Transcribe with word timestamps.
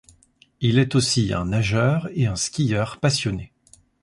Il 0.61 0.79
est 0.79 0.95
aussi 0.95 1.31
un 1.31 1.45
nageur 1.45 2.09
et 2.15 2.25
un 2.25 2.35
skieur 2.35 2.97
passionné. 2.99 3.53